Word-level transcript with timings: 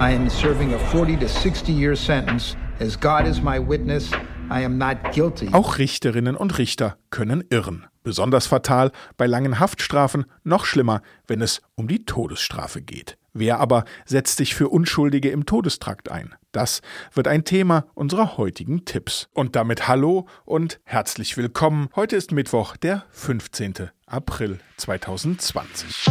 I 0.00 0.14
am 0.14 0.30
serving 0.30 0.72
a 0.72 0.78
40 0.78 1.18
to 1.18 1.28
60 1.28 1.68
year 1.74 1.94
sentence. 1.94 2.56
As 2.80 2.98
God 2.98 3.26
is 3.26 3.42
my 3.42 3.58
witness, 3.58 4.10
I 4.50 4.64
am 4.64 4.78
not 4.78 4.96
guilty. 5.12 5.50
Auch 5.52 5.76
Richterinnen 5.76 6.36
und 6.36 6.56
Richter 6.56 6.96
können 7.10 7.44
irren. 7.50 7.84
Besonders 8.02 8.46
fatal 8.46 8.92
bei 9.18 9.26
langen 9.26 9.60
Haftstrafen, 9.60 10.24
noch 10.42 10.64
schlimmer, 10.64 11.02
wenn 11.26 11.42
es 11.42 11.60
um 11.74 11.86
die 11.86 12.06
Todesstrafe 12.06 12.80
geht. 12.80 13.18
Wer 13.34 13.60
aber 13.60 13.84
setzt 14.06 14.38
sich 14.38 14.54
für 14.54 14.70
Unschuldige 14.70 15.28
im 15.28 15.44
Todestrakt 15.44 16.10
ein? 16.10 16.34
Das 16.50 16.80
wird 17.12 17.28
ein 17.28 17.44
Thema 17.44 17.84
unserer 17.92 18.38
heutigen 18.38 18.86
Tipps. 18.86 19.28
Und 19.34 19.54
damit 19.54 19.86
hallo 19.86 20.26
und 20.46 20.80
herzlich 20.84 21.36
willkommen. 21.36 21.90
Heute 21.94 22.16
ist 22.16 22.32
Mittwoch, 22.32 22.78
der 22.78 23.04
15. 23.10 23.90
April 24.06 24.60
2020. 24.78 26.06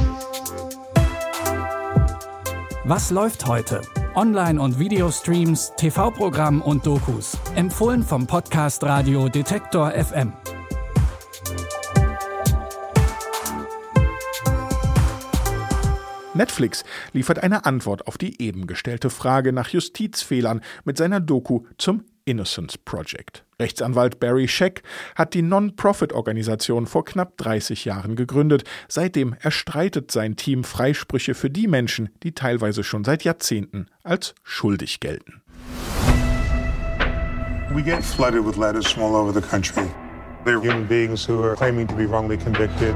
Was 2.89 3.11
läuft 3.11 3.45
heute? 3.45 3.81
Online- 4.15 4.59
und 4.59 4.79
Videostreams, 4.79 5.73
TV-Programm 5.77 6.59
und 6.63 6.87
Dokus. 6.87 7.37
Empfohlen 7.53 8.01
vom 8.01 8.25
Podcast 8.25 8.83
Radio 8.83 9.29
Detektor 9.29 9.91
FM. 9.91 10.33
Netflix 16.33 16.83
liefert 17.13 17.43
eine 17.43 17.67
Antwort 17.67 18.07
auf 18.07 18.17
die 18.17 18.41
eben 18.41 18.65
gestellte 18.65 19.11
Frage 19.11 19.53
nach 19.53 19.69
Justizfehlern 19.69 20.61
mit 20.83 20.97
seiner 20.97 21.19
Doku 21.19 21.65
zum 21.77 22.05
Innocence 22.29 22.77
Project. 22.77 23.43
Rechtsanwalt 23.59 24.19
Barry 24.19 24.47
Scheck 24.47 24.83
hat 25.15 25.33
die 25.33 25.41
Non-Profit-Organisation 25.41 26.85
vor 26.85 27.03
knapp 27.03 27.37
30 27.37 27.85
Jahren 27.85 28.15
gegründet. 28.15 28.63
Seitdem 28.87 29.35
erstreitet 29.41 30.11
sein 30.11 30.35
Team 30.35 30.63
Freisprüche 30.63 31.33
für 31.33 31.49
die 31.49 31.67
Menschen, 31.67 32.09
die 32.21 32.33
teilweise 32.33 32.83
schon 32.83 33.03
seit 33.03 33.23
Jahrzehnten 33.23 33.87
als 34.03 34.35
schuldig 34.43 34.99
gelten. 34.99 35.41
We 37.71 37.83
get 37.83 38.03
flooded 38.03 38.45
with 38.45 38.57
letters 38.57 38.87
from 38.87 39.03
all 39.03 39.15
over 39.15 39.33
the 39.33 39.45
country. 39.45 39.89
They're 40.45 40.61
human 40.61 40.87
beings 40.87 41.27
who 41.27 41.43
are 41.43 41.55
claiming 41.55 41.87
to 41.87 41.95
be 41.95 42.07
wrongly 42.07 42.37
convicted. 42.37 42.95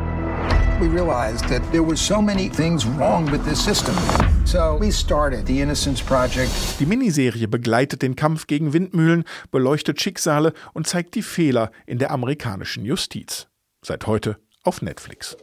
We 0.83 0.89
realized 0.89 1.47
that 1.47 1.61
there 1.71 1.81
were 1.81 1.95
so 1.95 2.21
many 2.21 2.49
things 2.49 2.85
wrong 2.85 3.31
with 3.31 3.45
this 3.45 3.63
system. 3.63 3.95
So 4.43 4.77
we 4.77 4.91
started 4.91 5.45
the 5.45 5.61
Innocence 5.61 6.01
Project. 6.01 6.51
Die 6.77 6.85
Miniserie 6.85 7.47
begleitet 7.47 8.01
den 8.01 8.17
Kampf 8.17 8.47
gegen 8.47 8.73
Windmühlen, 8.73 9.23
beleuchtet 9.49 10.01
Schicksale 10.01 10.51
und 10.73 10.85
zeigt 10.85 11.15
die 11.15 11.21
Fehler 11.21 11.71
in 11.85 11.99
der 11.99 12.11
amerikanischen 12.11 12.83
Justiz. 12.83 13.47
Seit 13.81 14.07
heute 14.07 14.35
auf 14.65 14.81
Netflix. 14.81 15.37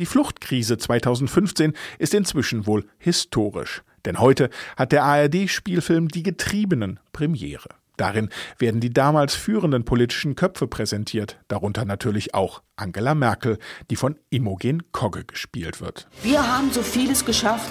Die 0.00 0.06
Fluchtkrise 0.06 0.76
2015 0.76 1.74
ist 2.00 2.14
inzwischen 2.14 2.66
wohl 2.66 2.88
historisch. 2.98 3.84
Denn 4.04 4.18
heute 4.18 4.50
hat 4.76 4.90
der 4.90 5.04
ARD-Spielfilm 5.04 6.08
Die 6.08 6.24
Getriebenen 6.24 6.98
Premiere. 7.12 7.68
Darin 7.96 8.30
werden 8.58 8.80
die 8.80 8.92
damals 8.92 9.34
führenden 9.34 9.84
politischen 9.84 10.34
Köpfe 10.34 10.66
präsentiert, 10.66 11.38
darunter 11.48 11.84
natürlich 11.84 12.34
auch 12.34 12.62
Angela 12.76 13.14
Merkel, 13.14 13.58
die 13.90 13.96
von 13.96 14.18
Imogen 14.30 14.82
Kogge 14.92 15.24
gespielt 15.24 15.80
wird. 15.80 16.08
Wir 16.22 16.46
haben 16.46 16.70
so 16.70 16.82
vieles 16.82 17.24
geschafft. 17.24 17.70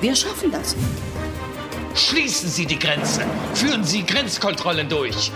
Wir 0.00 0.14
schaffen 0.14 0.52
das. 0.52 0.76
Schließen 1.94 2.48
Sie 2.48 2.66
die 2.66 2.78
Grenze. 2.78 3.22
Führen 3.54 3.84
Sie 3.84 4.04
Grenzkontrollen 4.04 4.88
durch. 4.88 5.30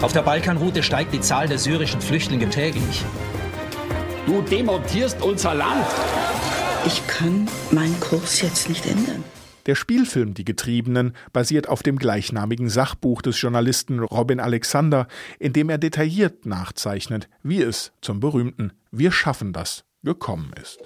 Auf 0.00 0.12
der 0.12 0.22
Balkanroute 0.22 0.82
steigt 0.82 1.12
die 1.12 1.20
Zahl 1.20 1.46
der 1.46 1.58
syrischen 1.58 2.00
Flüchtlinge 2.00 2.48
täglich. 2.48 3.04
Du 4.26 4.42
demontierst 4.42 5.20
unser 5.22 5.54
Land. 5.54 5.86
Ich 6.86 7.06
kann 7.06 7.48
meinen 7.70 7.98
Kurs 8.00 8.40
jetzt 8.40 8.68
nicht 8.68 8.86
ändern. 8.86 9.22
Der 9.66 9.74
Spielfilm 9.74 10.34
Die 10.34 10.44
Getriebenen 10.44 11.14
basiert 11.32 11.68
auf 11.68 11.82
dem 11.82 11.98
gleichnamigen 11.98 12.68
Sachbuch 12.68 13.22
des 13.22 13.40
Journalisten 13.40 14.00
Robin 14.00 14.40
Alexander, 14.40 15.06
in 15.38 15.52
dem 15.52 15.68
er 15.68 15.78
detailliert 15.78 16.46
nachzeichnet, 16.46 17.28
wie 17.42 17.62
es 17.62 17.92
zum 18.00 18.20
berühmten 18.20 18.72
Wir 18.90 19.12
schaffen 19.12 19.52
das 19.52 19.84
gekommen 20.02 20.52
ist. 20.60 20.78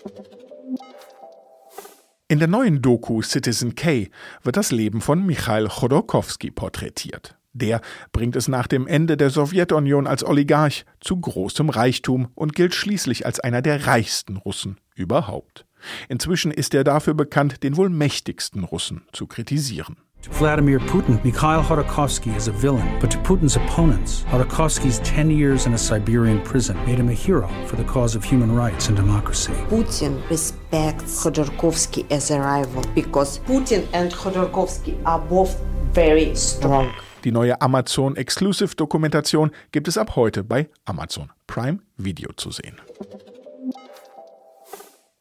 In 2.26 2.38
der 2.38 2.48
neuen 2.48 2.82
Doku 2.82 3.22
Citizen 3.22 3.74
K 3.74 4.08
wird 4.42 4.56
das 4.56 4.72
Leben 4.72 5.00
von 5.00 5.24
Michail 5.24 5.68
Chodorkowski 5.68 6.50
porträtiert. 6.50 7.36
Der 7.52 7.80
bringt 8.10 8.34
es 8.34 8.48
nach 8.48 8.66
dem 8.66 8.88
Ende 8.88 9.16
der 9.16 9.30
Sowjetunion 9.30 10.08
als 10.08 10.24
Oligarch 10.24 10.84
zu 11.00 11.20
großem 11.20 11.68
Reichtum 11.68 12.28
und 12.34 12.54
gilt 12.54 12.74
schließlich 12.74 13.26
als 13.26 13.38
einer 13.38 13.62
der 13.62 13.86
reichsten 13.86 14.36
Russen 14.36 14.80
überhaupt. 14.94 15.66
Inzwischen 16.08 16.50
ist 16.50 16.74
er 16.74 16.84
dafür 16.84 17.14
bekannt, 17.14 17.62
den 17.62 17.76
wohl 17.76 17.90
mächtigsten 17.90 18.64
Russen 18.64 19.02
zu 19.12 19.26
kritisieren. 19.26 19.96
Vladimir 20.30 20.78
Putin, 20.78 21.20
Mikhail 21.22 21.62
Khodorkovsky 21.62 22.34
is 22.34 22.48
a 22.48 22.52
villain, 22.52 22.98
but 22.98 23.10
to 23.10 23.18
Putin's 23.18 23.56
opponents, 23.56 24.24
Khodorkovsky's 24.30 24.98
10 25.00 25.30
years 25.30 25.66
in 25.66 25.74
a 25.74 25.78
Siberian 25.78 26.40
prison 26.42 26.76
made 26.86 26.98
him 26.98 27.10
a 27.10 27.12
hero 27.12 27.48
for 27.66 27.76
the 27.76 27.84
cause 27.84 28.16
of 28.16 28.24
human 28.24 28.54
rights 28.54 28.88
and 28.88 28.96
democracy. 28.96 29.52
Putin 29.68 30.18
respects 30.30 31.22
Khodorkovsky 31.22 32.10
as 32.10 32.30
a 32.30 32.40
rival 32.40 32.82
because 32.94 33.38
Putin 33.40 33.86
and 33.92 34.12
Khodorkovsky 34.12 34.96
are 35.04 35.20
both 35.20 35.60
very 35.92 36.34
strong. 36.34 36.92
Die 37.22 37.30
neue 37.30 37.54
Amazon 37.60 38.16
Exclusive 38.16 38.74
Dokumentation 38.76 39.50
gibt 39.72 39.88
es 39.88 39.96
ab 39.96 40.16
heute 40.16 40.42
bei 40.42 40.68
Amazon 40.84 41.30
Prime 41.46 41.80
Video 41.96 42.32
zu 42.36 42.50
sehen. 42.50 42.80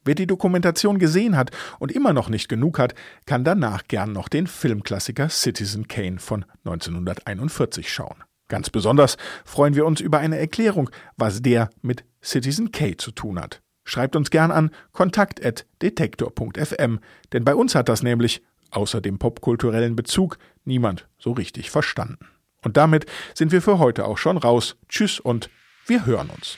Wer 0.06 0.16
die 0.16 0.28
Dokumentation 0.28 1.00
gesehen 1.00 1.38
hat 1.38 1.52
und 1.80 1.91
immer 1.91 2.14
noch 2.14 2.30
nicht 2.30 2.50
genug 2.50 2.80
hat, 2.80 2.94
kann 3.25 3.44
danach 3.44 3.88
gern 3.88 4.12
noch 4.12 4.28
den 4.28 4.47
Filmklassiker 4.47 5.30
Citizen 5.30 5.88
Kane 5.88 6.19
von 6.19 6.46
1941 6.66 7.91
schauen. 7.91 8.24
Ganz 8.50 8.69
besonders 8.69 9.16
freuen 9.46 9.75
wir 9.75 9.86
uns 9.86 10.02
über 10.02 10.19
eine 10.19 10.38
Erklärung, 10.38 10.90
was 11.16 11.41
der 11.41 11.69
mit 11.81 12.03
Citizen 12.22 12.72
K 12.72 12.97
zu 12.97 13.12
tun 13.12 13.40
hat. 13.40 13.62
Schreibt 13.86 14.16
uns 14.16 14.30
gern 14.30 14.52
an 14.52 14.72
kontakt.detektor.fm, 14.91 17.00
denn 17.31 17.44
bei 17.44 17.56
uns 17.56 17.75
hat 17.75 17.90
das 17.90 18.03
nämlich, 18.03 18.41
außer 18.72 19.02
dem 19.02 19.20
popkulturellen 19.20 19.96
Bezug, 19.96 20.38
niemand 20.66 21.08
so 21.18 21.31
richtig 21.31 21.72
verstanden. 21.72 22.28
Und 22.64 22.78
damit 22.78 23.06
sind 23.34 23.52
wir 23.52 23.62
für 23.62 23.80
heute 23.80 24.06
auch 24.06 24.18
schon 24.18 24.38
raus. 24.38 24.78
Tschüss 24.88 25.20
und 25.20 25.50
wir 25.85 26.06
hören 26.06 26.30
uns. 26.30 26.58